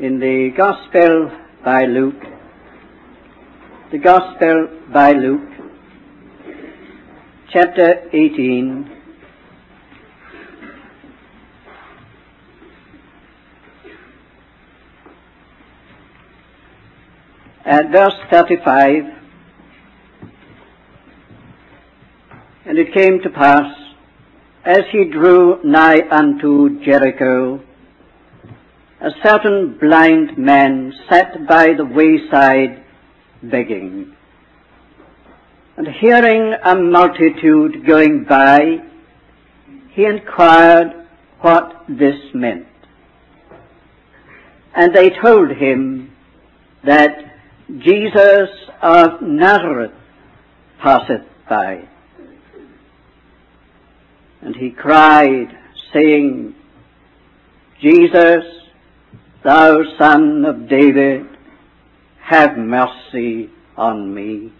[0.00, 1.30] in the Gospel
[1.64, 2.20] by Luke,
[3.92, 5.48] the Gospel by Luke,
[7.52, 8.90] chapter 18,
[17.64, 19.04] at verse 35,
[22.66, 23.72] and it came to pass,
[24.64, 27.62] as he drew nigh unto Jericho,
[29.04, 32.82] a certain blind man sat by the wayside
[33.42, 34.16] begging.
[35.76, 38.78] And hearing a multitude going by,
[39.90, 41.06] he inquired
[41.42, 42.66] what this meant.
[44.74, 46.10] And they told him
[46.84, 47.18] that
[47.80, 48.48] Jesus
[48.80, 49.92] of Nazareth
[50.80, 51.86] passeth by.
[54.40, 55.48] And he cried,
[55.92, 56.54] saying,
[57.82, 58.63] Jesus,
[59.44, 61.26] thou son of David,
[62.22, 64.52] have mercy on me.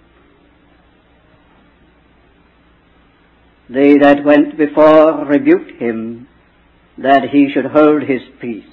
[3.70, 6.28] They that went before rebuked him
[6.98, 8.64] that he should hold his peace.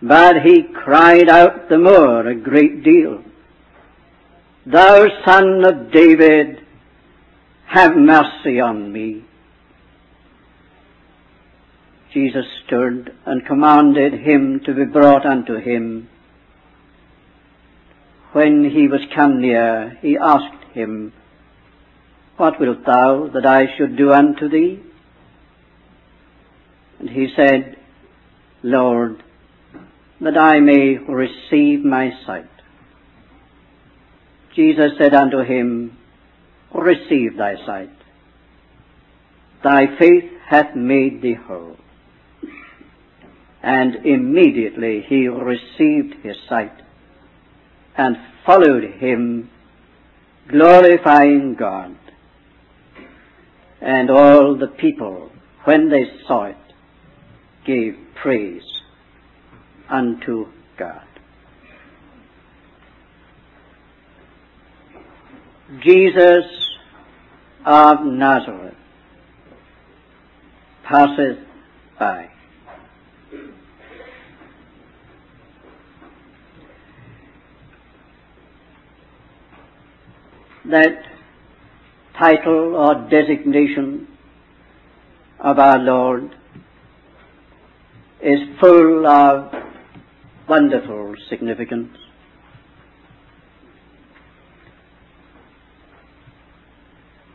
[0.00, 3.22] But he cried out the more a great deal,
[4.64, 6.60] Thou son of David,
[7.66, 9.24] have mercy on me.
[12.12, 16.08] Jesus stood and commanded him to be brought unto him.
[18.32, 21.12] When he was come near, he asked him,
[22.36, 24.80] What wilt thou that I should do unto thee?
[26.98, 27.76] And he said,
[28.62, 29.22] Lord,
[30.20, 32.48] that I may receive my sight.
[34.54, 35.96] Jesus said unto him,
[36.74, 37.90] Receive thy sight.
[39.62, 41.76] Thy faith hath made thee whole.
[43.68, 46.72] And immediately he received his sight
[47.98, 48.16] and
[48.46, 49.50] followed him,
[50.48, 51.94] glorifying God.
[53.82, 55.30] And all the people,
[55.64, 56.56] when they saw it,
[57.66, 58.62] gave praise
[59.90, 60.46] unto
[60.78, 61.06] God.
[65.84, 66.46] Jesus
[67.66, 68.74] of Nazareth
[70.84, 71.40] passeth
[71.98, 72.30] by.
[80.70, 81.02] That
[82.18, 84.06] title or designation
[85.40, 86.36] of our Lord
[88.22, 89.54] is full of
[90.46, 91.96] wonderful significance.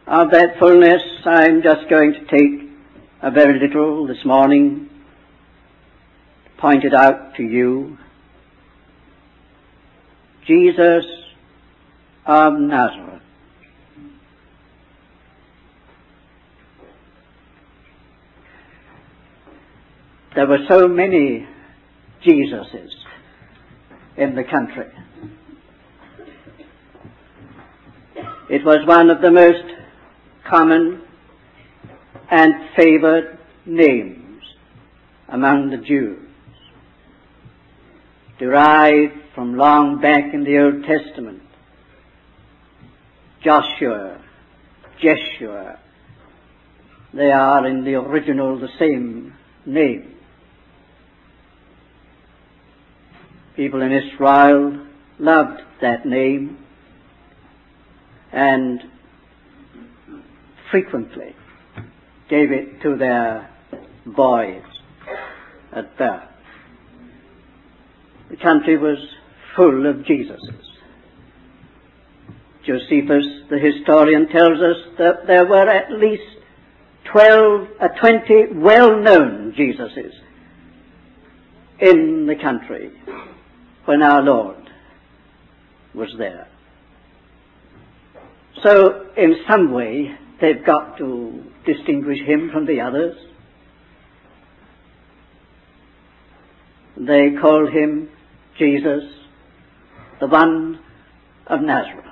[0.06, 2.70] Of that fullness, I'm just going to take
[3.24, 4.90] a very little this morning,
[6.60, 7.98] point it out to you.
[10.46, 11.06] Jesus
[12.26, 13.13] of Nazareth.
[20.36, 21.48] There were so many
[22.26, 22.90] Jesuses
[24.18, 24.88] in the country.
[28.50, 29.64] It was one of the most
[30.50, 31.04] common
[32.32, 34.42] and favored names
[35.30, 36.28] among the Jews,
[38.40, 41.44] derived from long back in the Old Testament.
[43.44, 44.20] Joshua,
[45.00, 45.80] Jeshua,
[47.14, 49.36] they are in the original the same
[49.68, 50.13] name.
[53.56, 54.80] People in Israel
[55.20, 56.58] loved that name
[58.32, 58.82] and
[60.72, 61.36] frequently
[62.30, 63.48] gave it to their
[64.08, 64.64] boys
[65.72, 66.24] at birth.
[68.32, 68.98] The country was
[69.56, 70.64] full of Jesuses.
[72.66, 76.24] Josephus, the historian, tells us that there were at least
[77.12, 80.14] 12, uh, 20 well-known Jesuses
[81.80, 82.92] in the country
[83.86, 84.70] when our Lord
[85.94, 86.48] was there.
[88.64, 93.16] So, in some way, they've got to distinguish him from the others.
[96.96, 98.10] They called him
[98.58, 99.04] Jesus,
[100.20, 100.80] the one
[101.48, 102.06] of Nazareth.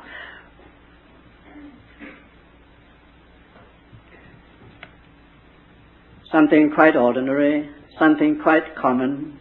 [6.31, 7.69] Something quite ordinary,
[7.99, 9.40] something quite common,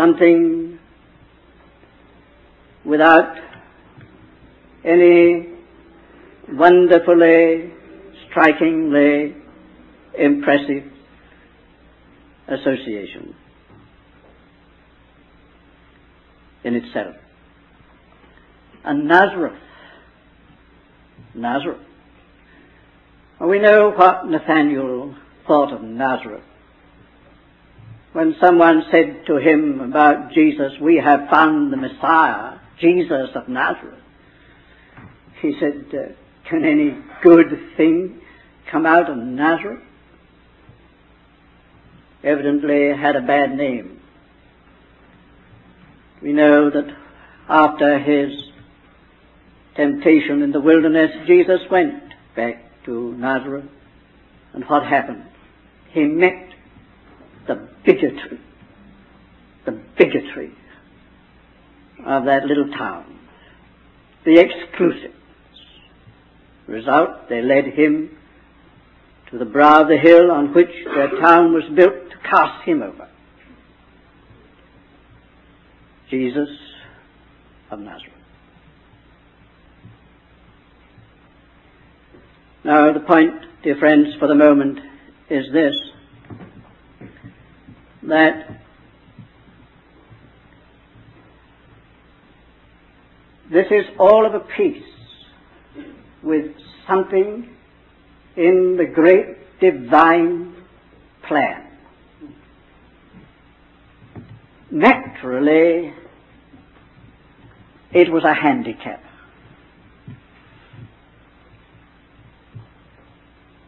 [0.00, 0.78] something
[2.84, 3.36] without
[4.84, 5.46] any
[6.52, 7.70] wonderfully,
[8.28, 9.36] strikingly
[10.18, 10.84] impressive
[12.48, 13.34] association.
[16.62, 17.16] in itself.
[18.84, 19.58] And Nazareth.
[21.34, 21.80] Nazareth.
[23.40, 25.14] We know what Nathaniel
[25.46, 26.44] thought of Nazareth.
[28.12, 34.00] When someone said to him about Jesus, we have found the Messiah, Jesus of Nazareth,
[35.40, 36.12] he said, uh,
[36.48, 38.20] can any good thing
[38.70, 39.82] come out of Nazareth?
[42.24, 44.00] Evidently had a bad name.
[46.20, 46.96] We know that
[47.48, 48.32] after his
[49.76, 52.02] temptation in the wilderness, Jesus went
[52.36, 53.64] back to Nazareth.
[54.52, 55.24] And what happened?
[55.92, 56.49] He met
[57.84, 58.40] bigotry,
[59.64, 60.52] the bigotry
[62.04, 63.18] of that little town,
[64.24, 65.16] the exclusiveness.
[66.66, 68.16] Result, they led him
[69.30, 72.82] to the brow of the hill on which their town was built to cast him
[72.82, 73.08] over.
[76.10, 76.48] Jesus
[77.70, 78.14] of Nazareth.
[82.64, 84.80] Now the point, dear friends, for the moment
[85.30, 85.74] is this,
[88.02, 88.60] that
[93.50, 94.82] this is all of a piece
[96.22, 96.52] with
[96.86, 97.48] something
[98.36, 100.54] in the great divine
[101.26, 101.66] plan.
[104.70, 105.92] Naturally,
[107.92, 109.02] it was a handicap.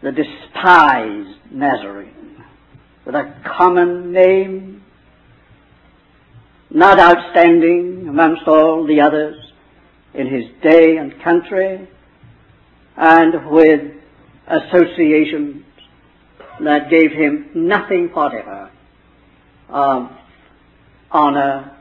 [0.03, 2.22] The despised Nazarene,
[3.05, 4.85] with a common name,
[6.71, 9.37] not outstanding amongst all the others
[10.15, 11.89] in his day and country,
[12.97, 13.93] and with
[14.47, 15.65] associations
[16.61, 18.71] that gave him nothing whatever
[19.69, 20.11] of
[21.11, 21.77] honor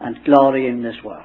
[0.00, 1.24] and glory in this world.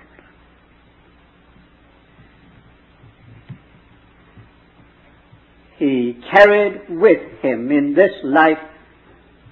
[5.77, 8.59] He carried with him in this life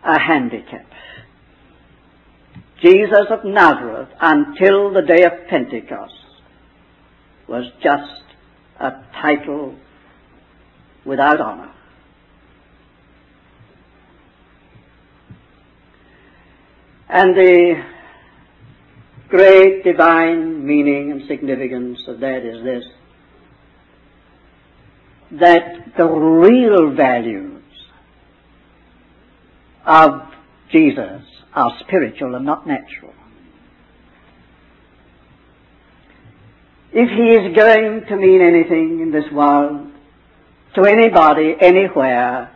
[0.05, 0.85] a handicap.
[2.81, 6.13] Jesus of Nazareth, until the day of Pentecost,
[7.47, 8.23] was just
[8.79, 8.91] a
[9.21, 9.75] title
[11.05, 11.71] without honor.
[17.07, 17.83] And the
[19.29, 22.83] great divine meaning and significance of that is this,
[25.39, 27.52] that the real values
[29.85, 30.21] of
[30.71, 31.21] Jesus
[31.53, 33.13] are spiritual and not natural.
[36.91, 39.89] If he is going to mean anything in this world,
[40.75, 42.56] to anybody, anywhere,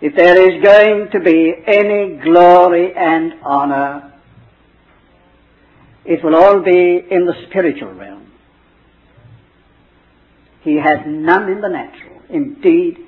[0.00, 4.12] if there is going to be any glory and honor,
[6.04, 8.32] it will all be in the spiritual realm.
[10.62, 12.20] He has none in the natural.
[12.28, 12.98] Indeed,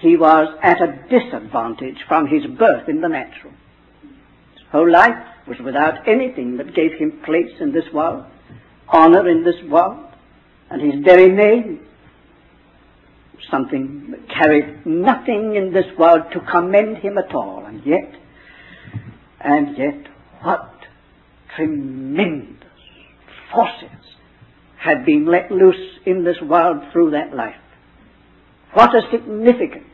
[0.00, 3.52] he was at a disadvantage from his birth in the natural.
[4.54, 8.24] His whole life was without anything that gave him place in this world
[8.88, 10.04] honor in this world,
[10.70, 11.86] and his very name,
[13.50, 18.14] something that carried nothing in this world to commend him at all, and yet,
[19.40, 20.06] and yet,
[20.42, 20.74] what
[21.56, 22.62] tremendous
[23.52, 23.88] forces
[24.76, 27.56] had been let loose in this world through that life.
[28.72, 29.87] What a significance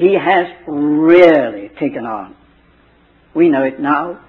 [0.00, 2.34] he has really taken on.
[3.34, 4.20] We know it now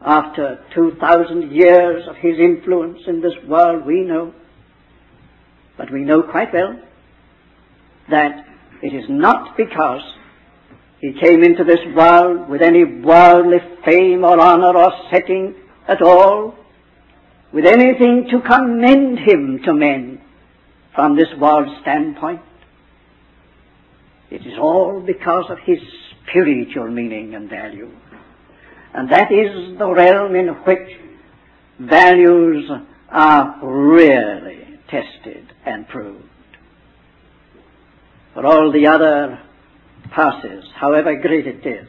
[0.00, 4.32] after 2,000 years of his influence in this world, we know.
[5.76, 6.80] But we know quite well
[8.10, 8.46] that
[8.82, 10.02] it is not because
[11.00, 15.54] he came into this world with any worldly fame or honor or setting
[15.86, 16.54] at all,
[17.52, 20.20] with anything to commend him to men
[20.94, 22.40] from this world's standpoint.
[24.30, 25.78] It is all because of his
[26.28, 27.90] spiritual meaning and value.
[28.94, 30.98] And that is the realm in which
[31.78, 32.70] values
[33.10, 36.24] are really tested and proved.
[38.34, 39.40] For all the other
[40.10, 41.88] passes, however great it is,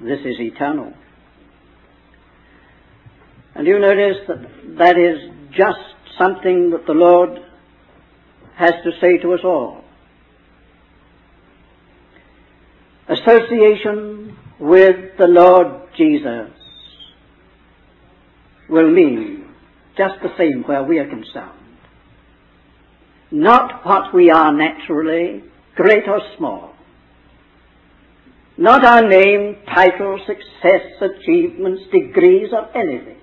[0.00, 0.92] this is eternal.
[3.54, 5.18] And you notice that that is
[5.50, 5.78] just
[6.18, 7.38] something that the Lord
[8.56, 9.79] has to say to us all.
[13.10, 16.50] Association with the Lord Jesus
[18.68, 19.46] will mean
[19.98, 21.58] just the same where we are concerned.
[23.32, 25.42] Not what we are naturally,
[25.74, 26.74] great or small.
[28.56, 33.16] Not our name, title, success, achievements, degrees, or anything.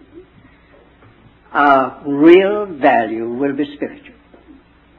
[1.53, 4.15] Our real value will be spiritual.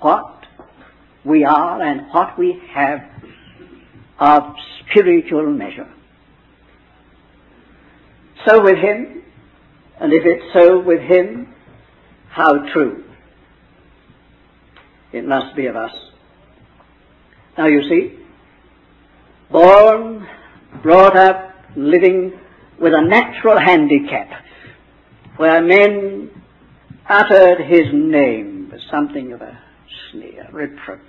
[0.01, 0.47] What
[1.25, 3.01] we are and what we have
[4.19, 4.55] of
[4.91, 5.89] spiritual measure.
[8.47, 9.23] So with him,
[10.01, 11.55] and if it's so with him,
[12.31, 13.05] how true
[15.13, 15.93] it must be of us.
[17.57, 18.19] Now you see,
[19.51, 20.27] born,
[20.83, 22.39] brought up, living
[22.81, 24.45] with a natural handicap,
[25.37, 26.31] where men
[27.09, 29.59] uttered his name with something of a
[30.11, 31.01] sneer, reproach.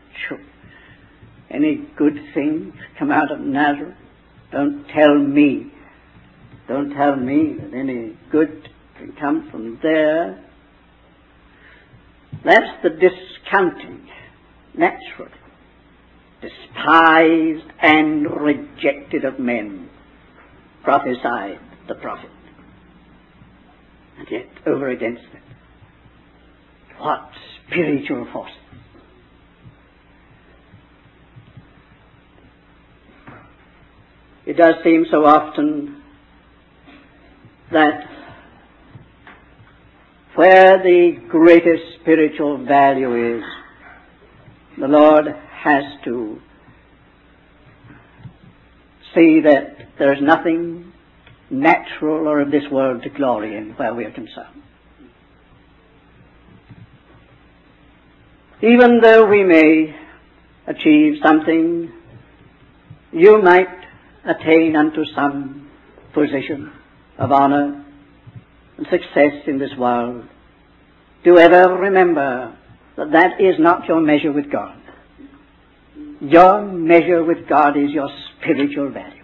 [1.50, 3.96] Any good things come out of Nazareth?
[4.52, 5.72] Don't tell me.
[6.68, 10.44] Don't tell me that any good can come from there.
[12.44, 14.08] That's the discounting,
[14.76, 15.32] naturally
[16.42, 19.90] despised and rejected of men,
[20.84, 22.30] prophesied the prophet.
[24.18, 25.42] And yet, over against it,
[26.98, 27.30] what
[27.68, 28.52] spiritual force!
[34.50, 36.02] It does seem so often
[37.72, 38.10] that
[40.34, 43.44] where the greatest spiritual value is,
[44.80, 46.42] the Lord has to
[49.14, 50.94] see that there is nothing
[51.52, 54.64] natural or of this world to glory in where we are concerned.
[58.64, 59.96] Even though we may
[60.66, 61.92] achieve something,
[63.12, 63.79] you might
[64.26, 65.70] attain unto some
[66.14, 66.72] position
[67.18, 67.86] of honor
[68.78, 70.26] and success in this world.
[71.24, 72.58] Do ever remember
[72.98, 74.78] that that is not your measure with God.
[76.22, 79.24] Your measure with God is your spiritual value.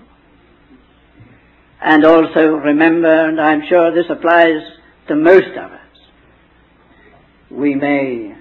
[1.81, 4.61] And also remember, and I'm sure this applies
[5.07, 5.79] to most of us,
[7.51, 8.35] we may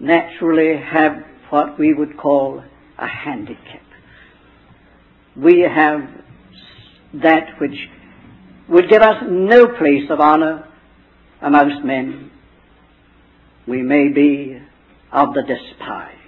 [0.00, 2.62] naturally have what we would call
[2.98, 3.83] a handicap.
[5.36, 6.00] We have
[7.14, 7.88] that which
[8.68, 10.68] would give us no place of honor
[11.40, 12.30] amongst men.
[13.66, 14.60] We may be
[15.12, 16.18] of the despised.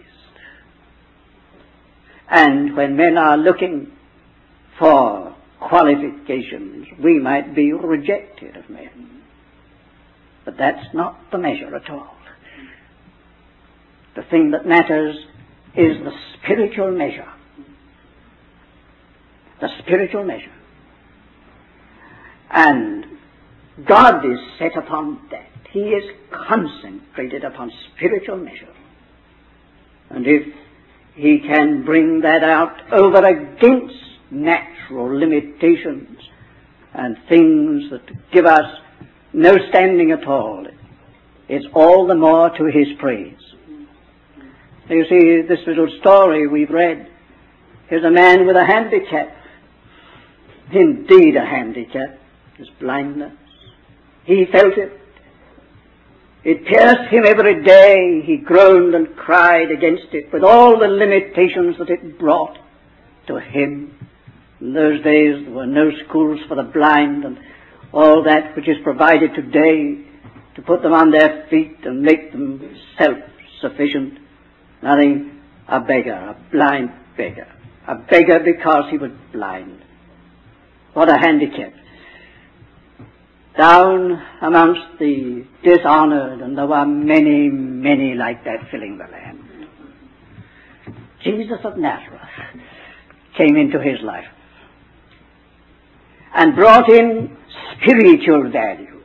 [2.28, 3.92] And when men are looking
[4.78, 9.22] for qualifications, we might be rejected of men.
[10.44, 12.16] But that's not the measure at all.
[14.14, 15.16] The thing that matters
[15.76, 17.28] is the spiritual measure.
[19.60, 20.52] The spiritual measure.
[22.50, 23.06] And
[23.84, 25.48] God is set upon that.
[25.70, 28.72] He is concentrated upon spiritual measure.
[30.10, 30.54] And if
[31.14, 33.94] he can bring that out over against
[34.30, 36.18] natural limitations
[36.92, 38.80] and things that give us
[39.32, 40.66] no standing at all.
[41.48, 43.34] It's all the more to his praise.
[44.88, 47.10] You see, this little story we've read
[47.88, 49.34] here's a man with a handicap.
[50.72, 52.18] Indeed a handicap,
[52.56, 53.32] his blindness.
[54.24, 55.00] He felt it.
[56.44, 58.22] It pierced him every day.
[58.24, 62.58] He groaned and cried against it with all the limitations that it brought
[63.26, 63.92] to him.
[64.60, 67.38] In those days there were no schools for the blind and
[67.92, 70.04] all that which is provided today
[70.54, 74.18] to put them on their feet and make them self-sufficient.
[74.82, 77.46] Nothing, a beggar, a blind beggar.
[77.86, 79.82] A beggar because he was blind.
[80.96, 81.74] What a handicap
[83.58, 89.68] down amongst the dishonored, and there were many, many like that filling the land.
[91.22, 92.22] Jesus of Nazareth
[93.36, 94.24] came into his life
[96.34, 97.36] and brought in
[97.74, 99.02] spiritual value.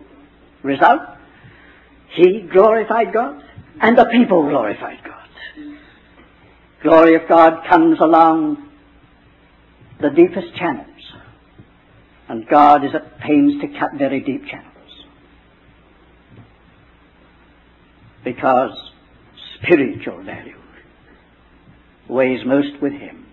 [0.64, 1.02] Result?
[2.16, 3.44] He glorified God
[3.82, 5.28] and the people glorified God.
[6.84, 8.70] Glory of God comes along
[10.00, 10.91] the deepest channels
[12.32, 15.06] and God is at pains to cut very deep channels.
[18.24, 18.72] Because
[19.58, 20.56] spiritual value
[22.08, 23.26] weighs most with Him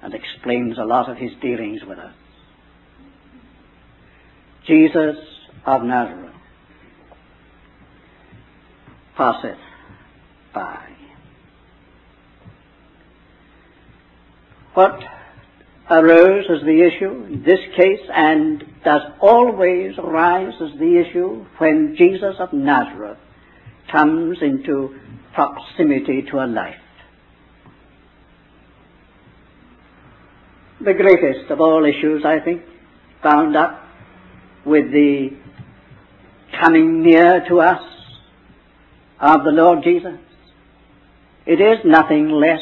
[0.00, 2.14] and explains a lot of His dealings with us.
[4.64, 5.16] Jesus
[5.66, 6.36] of Nazareth
[9.16, 9.58] passeth
[10.54, 10.88] by.
[14.74, 15.00] What
[15.90, 21.94] arose as the issue in this case and does always rise as the issue when
[21.96, 23.18] Jesus of Nazareth
[23.90, 24.98] comes into
[25.34, 26.76] proximity to a life.
[30.80, 32.62] the greatest of all issues, I think,
[33.22, 33.82] bound up
[34.64, 35.30] with the
[36.60, 37.82] coming near to us
[39.20, 40.18] of the Lord Jesus.
[41.46, 42.60] It is nothing less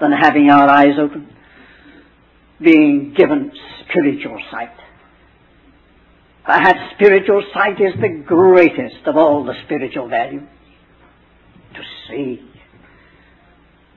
[0.00, 1.34] than having our eyes open,
[2.60, 3.52] being given
[3.84, 4.74] spiritual sight.
[6.44, 10.48] Perhaps spiritual sight is the greatest of all the spiritual values.
[11.74, 12.42] To see.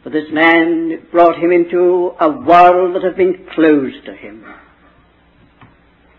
[0.03, 4.43] For this man brought him into a world that had been closed to him.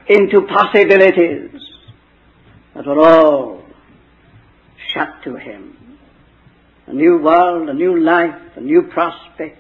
[0.08, 1.60] Into possibilities
[2.74, 3.62] that were all
[4.94, 5.76] shut to him.
[6.86, 9.58] A new world, a new life, a new prospect.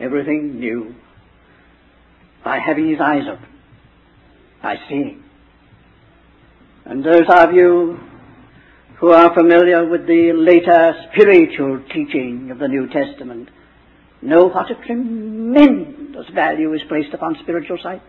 [0.00, 0.94] Everything new.
[2.44, 3.48] By having his eyes open.
[4.62, 5.22] By seeing.
[6.84, 8.00] And those of you
[8.96, 13.48] who are familiar with the later spiritual teaching of the New Testament
[14.20, 18.02] know what a tremendous value is placed upon spiritual sight.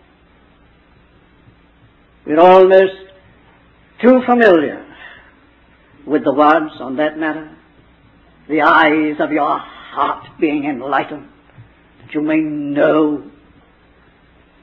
[2.26, 2.94] We're almost
[4.02, 4.86] too familiar
[6.06, 7.56] with the words on that matter.
[8.48, 11.28] The eyes of your heart being enlightened,
[12.02, 13.32] that you may know.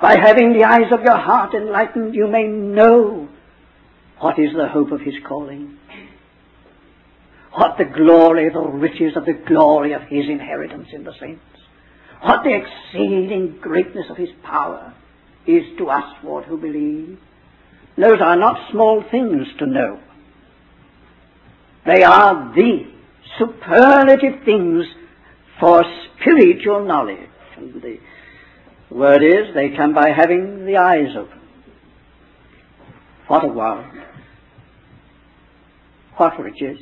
[0.01, 3.29] By having the eyes of your heart enlightened, you may know
[4.19, 5.77] what is the hope of his calling.
[7.53, 11.43] What the glory, the riches of the glory of his inheritance in the saints.
[12.23, 14.95] What the exceeding greatness of his power
[15.47, 17.19] is to us, Lord, who believe.
[17.97, 20.01] Those are not small things to know.
[21.87, 22.91] They are the
[23.39, 24.85] superlative things
[25.59, 25.83] for
[26.21, 27.29] spiritual knowledge.
[27.57, 27.99] And the
[28.91, 31.41] word is, they come by having the eyes open.
[33.29, 33.85] What a world.
[36.17, 36.81] What riches.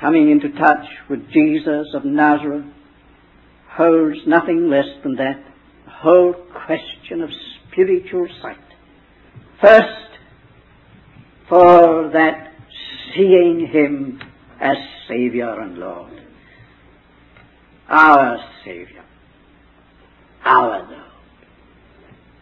[0.00, 2.66] Coming into touch with Jesus of Nazareth
[3.70, 5.42] holds nothing less than that.
[5.86, 6.34] The whole
[6.66, 7.30] question of
[7.72, 8.56] spiritual sight.
[9.60, 10.18] First,
[11.48, 12.52] for that
[13.14, 14.20] seeing Him
[14.60, 14.76] as
[15.08, 16.22] Savior and Lord.
[17.88, 19.04] Our Savior.
[20.48, 21.02] Our Lord.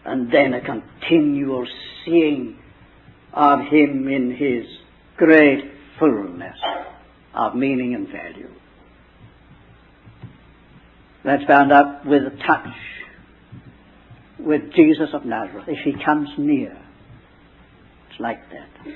[0.04, 1.66] And then a continual
[2.04, 2.58] seeing
[3.32, 4.64] of Him in His
[5.16, 6.56] great fullness
[7.34, 8.50] of meaning and value.
[11.24, 12.74] That's bound up with a touch
[14.38, 15.64] with Jesus of Nazareth.
[15.66, 16.78] If He comes near,
[18.08, 18.94] it's like that.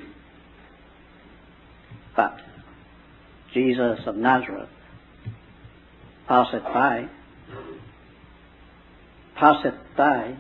[2.15, 2.37] But
[3.53, 4.69] Jesus of Nazareth
[6.29, 7.09] passeth by,
[9.41, 10.37] passeth by.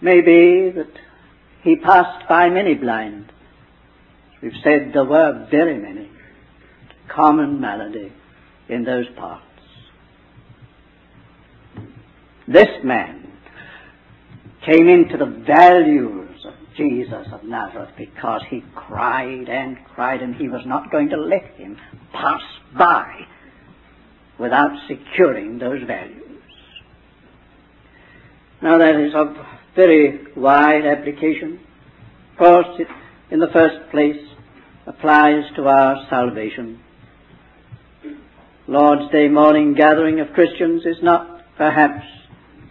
[0.00, 0.90] Maybe that
[1.62, 3.32] he passed by many blind.
[4.42, 6.10] We've said there were very many.
[7.08, 8.12] Common malady
[8.68, 9.44] in those parts.
[12.46, 13.32] This man
[14.66, 20.48] came into the values of Jesus of Nazareth because he cried and cried and he
[20.48, 21.78] was not going to let him
[22.12, 22.42] pass
[22.76, 23.26] by
[24.38, 26.23] without securing those values.
[28.62, 29.36] Now that is of
[29.74, 31.60] very wide application.
[32.32, 32.88] Of course, it,
[33.30, 34.20] in the first place,
[34.86, 36.80] applies to our salvation.
[38.66, 42.04] Lord's Day morning gathering of Christians is not perhaps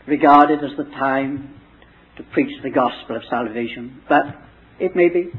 [0.07, 1.53] regarded as the time
[2.17, 4.25] to preach the gospel of salvation, but
[4.79, 5.31] it may be.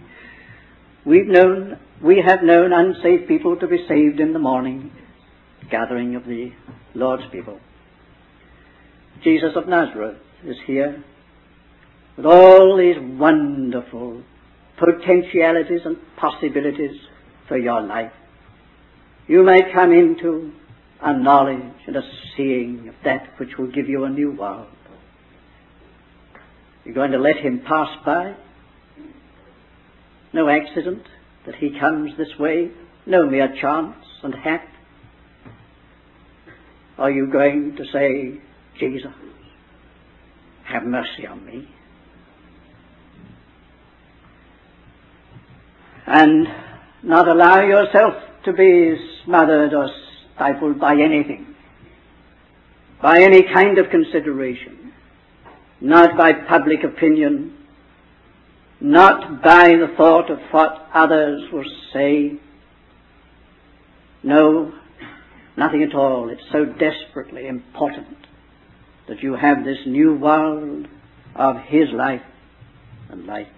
[1.04, 4.90] We've known, we have known unsaved people to be saved in the morning
[5.70, 6.52] gathering of the
[6.94, 7.58] Lord's people.
[9.22, 11.02] Jesus of Nazareth is here
[12.16, 14.22] with all these wonderful
[14.76, 17.00] potentialities and possibilities
[17.48, 18.12] for your life.
[19.26, 20.52] You may come into
[21.00, 22.02] a knowledge and a
[22.36, 24.68] seeing of that which will give you a new world.
[26.84, 28.34] You're going to let him pass by?
[30.32, 31.04] No accident
[31.46, 32.70] that he comes this way?
[33.06, 34.66] No mere chance and hap?
[36.98, 38.40] Are you going to say,
[38.78, 39.12] Jesus,
[40.74, 41.68] have mercy on me?
[46.06, 46.48] And
[47.02, 49.88] not allow yourself to be smothered or
[50.34, 51.54] stifled by anything,
[53.00, 54.92] by any kind of consideration,
[55.80, 57.56] not by public opinion,
[58.80, 62.32] not by the thought of what others will say.
[64.24, 64.72] No,
[65.56, 66.28] nothing at all.
[66.30, 68.24] It's so desperately important
[69.08, 70.86] that you have this new world
[71.34, 72.22] of His life
[73.10, 73.48] and light.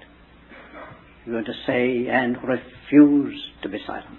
[1.24, 4.18] You're going to say and refuse to be silent.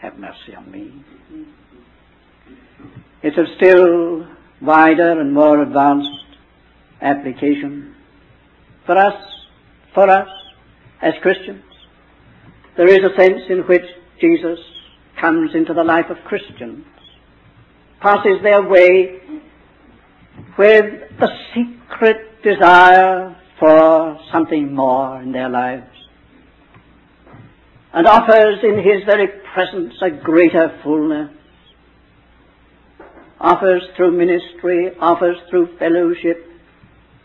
[0.00, 1.04] Have mercy on me.
[3.22, 4.26] It's a still
[4.60, 6.08] wider and more advanced
[7.00, 7.94] application
[8.86, 9.14] for us,
[9.94, 10.28] for us
[11.00, 11.64] as Christians.
[12.76, 13.84] There is a sense in which
[14.20, 14.58] Jesus
[15.20, 16.84] comes into the life of Christians,
[18.00, 19.20] passes their way
[20.56, 20.84] with
[21.20, 25.90] a secret desire for something more in their lives,
[27.92, 31.30] and offers in His very presence a greater fullness,
[33.40, 36.46] offers through ministry, offers through fellowship,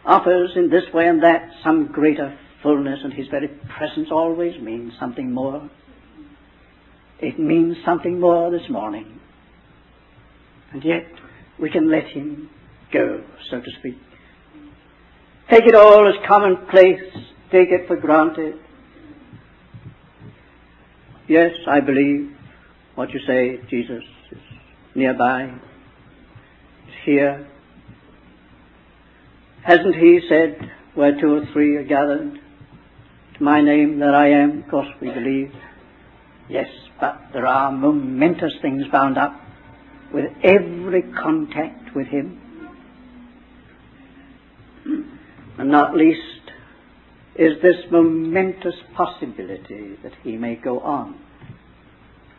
[0.05, 4.93] offers in this way and that some greater fullness, and His very presence always means
[4.99, 5.69] something more.
[7.19, 9.19] It means something more this morning.
[10.71, 11.07] And yet,
[11.59, 12.49] we can let Him
[12.91, 13.97] go, so to speak.
[15.49, 17.11] Take it all as commonplace,
[17.51, 18.55] take it for granted.
[21.27, 22.31] Yes, I believe
[22.95, 24.37] what you say, Jesus is
[24.95, 27.47] nearby, is here.
[29.63, 32.39] Hasn't He said, where two or three are gathered,
[33.37, 34.63] to my name that I am?
[34.63, 35.51] Of course we believe.
[36.49, 36.67] Yes,
[36.99, 39.39] but there are momentous things bound up
[40.13, 42.41] with every contact with Him.
[45.59, 46.21] And not least
[47.35, 51.19] is this momentous possibility that He may go on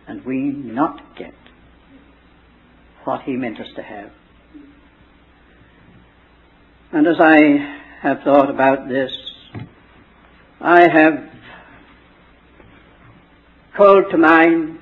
[0.09, 1.35] and we not get
[3.04, 4.11] what He meant us to have.
[6.92, 9.12] And as I have thought about this,
[10.59, 11.30] I have
[13.76, 14.78] called to mind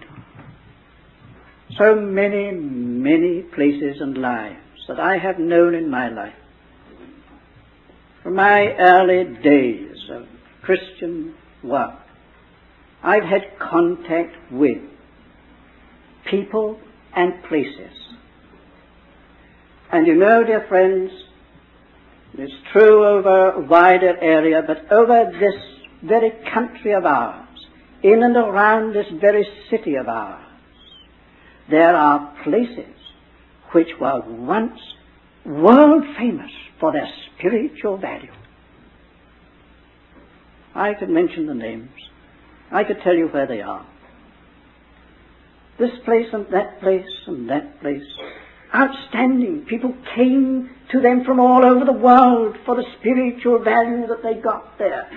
[1.77, 6.35] so many, many places and lives that I have known in my life.
[8.29, 10.27] From my early days of
[10.61, 11.99] Christian work,
[13.03, 14.83] I've had contact with
[16.31, 16.79] people
[17.17, 17.97] and places.
[19.91, 21.11] And you know, dear friends,
[22.35, 25.55] it's true over a wider area, but over this
[26.03, 27.49] very country of ours,
[28.03, 30.45] in and around this very city of ours,
[31.71, 32.95] there are places
[33.73, 34.79] which were once
[35.47, 38.33] world famous for their spiritual value.
[40.75, 41.91] I could mention the names.
[42.71, 43.87] I could tell you where they are.
[45.79, 48.05] This place and that place and that place.
[48.75, 49.65] Outstanding.
[49.67, 54.35] People came to them from all over the world for the spiritual value that they
[54.35, 55.09] got there.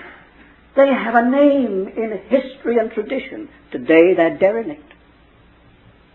[0.74, 3.48] They have a name in history and tradition.
[3.70, 4.92] Today they're derelict.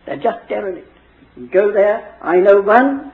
[0.05, 0.91] They're just derelict.
[1.35, 3.11] You go there, I know one,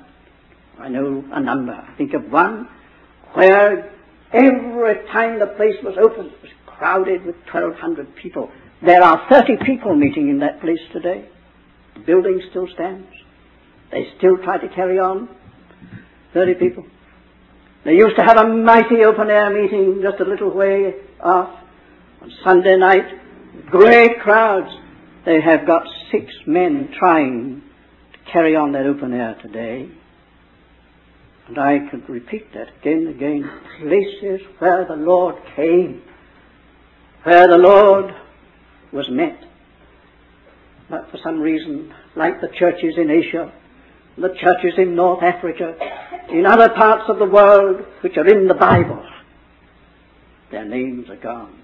[0.79, 1.73] I know a number.
[1.73, 2.69] I think of one
[3.33, 3.91] where
[4.31, 8.51] every time the place was open, it was crowded with 1,200 people.
[8.85, 11.27] There are 30 people meeting in that place today.
[11.95, 13.07] The building still stands.
[13.91, 15.29] They still try to carry on.
[16.33, 16.85] 30 people.
[17.85, 21.59] They used to have a mighty open air meeting just a little way off
[22.21, 23.05] on Sunday night.
[23.69, 24.73] Great crowds.
[25.25, 27.61] They have got six men trying
[28.13, 29.89] to carry on that open air today.
[31.47, 33.49] And I could repeat that again and again.
[33.79, 36.01] Places where the Lord came,
[37.23, 38.13] where the Lord
[38.91, 39.43] was met.
[40.89, 43.51] But for some reason, like the churches in Asia,
[44.17, 45.75] the churches in North Africa,
[46.29, 49.03] in other parts of the world which are in the Bible,
[50.51, 51.60] their names are gone.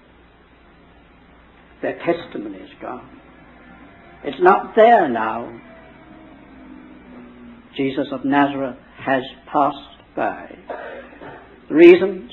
[1.80, 3.20] Their testimony is gone.
[4.24, 5.60] It's not there now.
[7.74, 9.76] Jesus of Nazareth has passed
[10.14, 10.56] by.
[11.68, 12.30] The reasons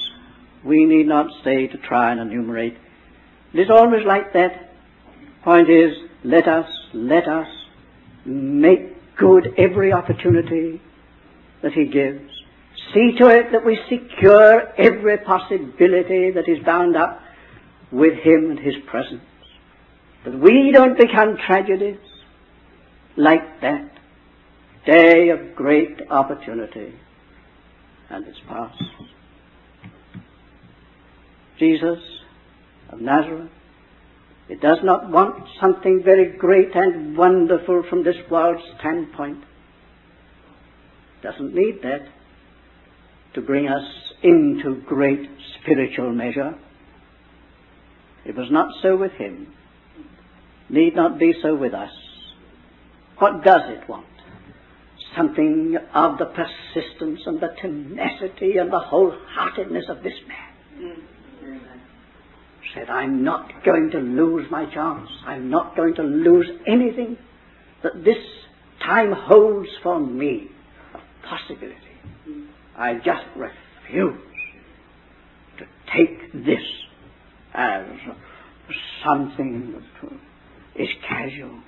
[0.64, 2.78] we need not stay to try and enumerate.
[3.54, 4.72] It is always like that.
[5.44, 5.92] Point is,
[6.24, 7.48] let us, let us
[8.26, 10.82] make good every opportunity
[11.62, 12.30] that He gives.
[12.94, 17.22] See to it that we secure every possibility that is bound up
[17.92, 19.24] with Him and His presence.
[20.26, 22.00] That we don't become tragedies
[23.16, 23.97] like that
[24.88, 26.94] day of great opportunity,
[28.10, 28.82] and it's past.
[31.60, 32.00] Jesus
[32.90, 33.52] of Nazareth,
[34.48, 39.44] it does not want something very great and wonderful from this world's standpoint.
[41.22, 42.08] Doesn't need that
[43.34, 43.84] to bring us
[44.24, 46.58] into great spiritual measure.
[48.26, 49.54] It was not so with him.
[50.70, 51.92] Need not be so with us.
[53.18, 54.06] What does it want?
[55.18, 60.96] Something of the persistence and the tenacity and the wholeheartedness of this man.
[61.44, 61.60] Mm.
[62.74, 65.10] Said, I'm not going to lose my chance.
[65.26, 67.18] I'm not going to lose anything
[67.82, 68.18] that this
[68.84, 70.48] time holds for me
[70.94, 71.76] a possibility,
[72.78, 74.22] I just refuse
[75.58, 76.64] to take this
[77.54, 77.86] as
[79.04, 81.60] something that is casual.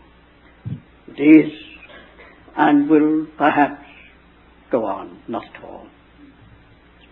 [1.07, 1.51] It is
[2.59, 3.85] and will perhaps
[4.69, 5.87] go on, not all.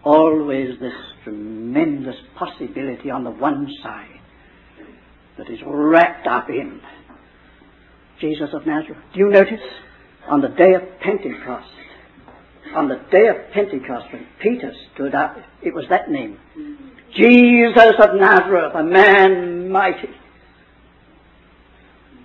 [0.03, 4.19] Always this tremendous possibility on the one side
[5.37, 6.81] that is wrapped up in
[8.19, 8.97] Jesus of Nazareth.
[9.13, 9.61] Do you notice
[10.27, 11.69] on the day of Pentecost,
[12.75, 16.37] on the day of Pentecost when Peter stood up, it was that name.
[17.15, 20.09] Jesus of Nazareth, a man mighty.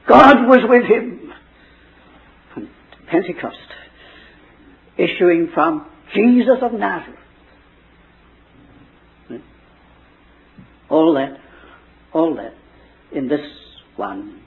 [0.08, 1.21] God was with him.
[3.12, 3.58] Pentecost,
[4.96, 7.18] issuing from Jesus of Nazareth.
[10.88, 11.38] All that,
[12.14, 12.54] all that
[13.12, 13.46] in this
[13.96, 14.40] one,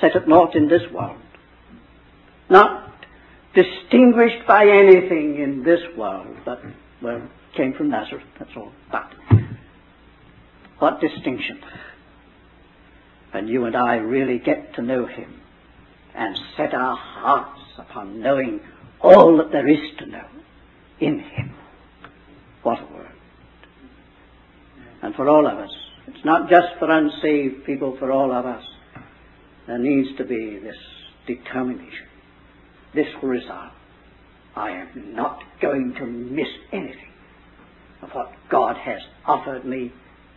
[0.00, 1.20] set at naught in this world.
[2.50, 2.92] Not
[3.54, 6.60] distinguished by anything in this world, but,
[7.00, 7.22] well,
[7.56, 8.72] came from Nazareth, that's all.
[8.90, 9.12] But,
[10.80, 11.60] what distinction?
[13.32, 15.42] And you and I really get to know him
[16.16, 18.60] and set our hearts upon knowing
[19.00, 20.26] all that there is to know
[20.98, 21.54] in him.
[22.62, 23.12] What a word.
[25.02, 25.70] And for all of us,
[26.08, 28.64] it's not just for unsaved people, for all of us,
[29.66, 30.76] there needs to be this
[31.26, 32.06] determination,
[32.94, 33.72] this resolve.
[34.54, 37.12] I am not going to miss anything
[38.00, 39.92] of what God has offered me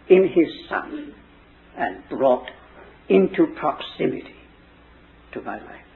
[0.09, 1.15] in His Son
[1.77, 2.49] and brought
[3.07, 4.35] into proximity
[5.33, 5.88] to my life.